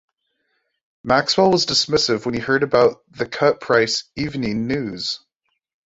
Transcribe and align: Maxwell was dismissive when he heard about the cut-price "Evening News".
Maxwell 1.03 1.51
was 1.51 1.67
dismissive 1.67 2.25
when 2.25 2.33
he 2.33 2.39
heard 2.39 2.63
about 2.63 3.03
the 3.11 3.27
cut-price 3.27 4.05
"Evening 4.15 4.65
News". 4.65 5.19